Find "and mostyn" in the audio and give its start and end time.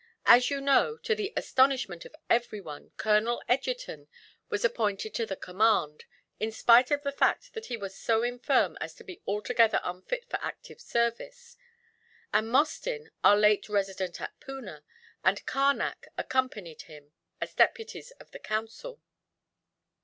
12.33-13.11